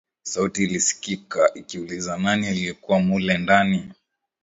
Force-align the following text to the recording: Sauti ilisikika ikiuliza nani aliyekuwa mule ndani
Sauti 0.23 0.63
ilisikika 0.63 1.53
ikiuliza 1.53 2.17
nani 2.17 2.47
aliyekuwa 2.47 2.99
mule 2.99 3.37
ndani 3.37 3.91